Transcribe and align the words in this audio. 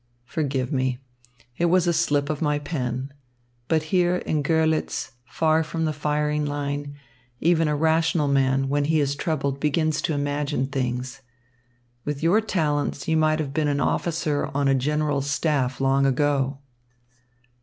Forgive 0.25 0.73
me. 0.73 0.97
It 1.59 1.65
was 1.65 1.85
a 1.85 1.93
slip 1.93 2.31
of 2.31 2.41
my 2.41 2.57
pen. 2.57 3.13
But 3.67 3.83
here 3.93 4.15
in 4.15 4.41
Görlitz, 4.41 5.11
far 5.27 5.63
from 5.63 5.85
the 5.85 5.93
firing 5.93 6.43
line, 6.43 6.95
even 7.39 7.67
a 7.67 7.75
rational 7.75 8.27
man, 8.27 8.67
when 8.67 8.85
he 8.85 8.99
is 8.99 9.13
troubled, 9.15 9.59
begins 9.59 10.01
to 10.01 10.13
imagine 10.15 10.65
things. 10.65 11.21
With 12.03 12.23
your 12.23 12.41
talents 12.41 13.07
you 13.07 13.15
might 13.15 13.37
have 13.37 13.53
been 13.53 13.67
an 13.67 13.79
officer 13.79 14.49
on 14.55 14.67
a 14.67 14.73
general's 14.73 15.29
staff 15.29 15.79
long 15.79 16.07
ago. 16.07 16.57